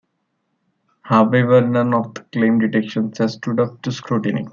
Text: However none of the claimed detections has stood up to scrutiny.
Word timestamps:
However 1.03 1.61
none 1.61 1.93
of 1.93 2.15
the 2.15 2.21
claimed 2.21 2.61
detections 2.61 3.19
has 3.19 3.33
stood 3.33 3.59
up 3.59 3.83
to 3.83 3.91
scrutiny. 3.91 4.47